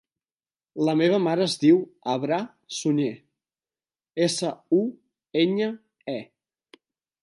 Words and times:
La 0.87 0.95
meva 1.01 1.19
mare 1.25 1.45
es 1.49 1.57
diu 1.65 1.77
Abrar 2.15 2.41
Suñe: 2.79 3.07
essa, 4.31 4.53
u, 4.83 4.85
enya, 5.47 5.73
e. 6.21 6.21